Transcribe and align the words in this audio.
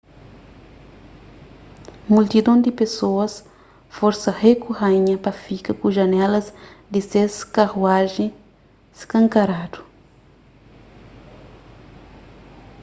multidon 2.11 2.57
di 2.65 2.71
pesoas 2.79 3.33
forsa 3.97 4.29
rei 4.41 4.55
ku 4.63 4.69
raínha 4.79 5.17
pa 5.25 5.31
fika 5.43 5.71
ku 5.81 5.87
janelas 5.97 6.47
di 6.93 7.01
ses 7.09 7.33
karuajen 7.55 8.31
skankaradu 8.99 9.79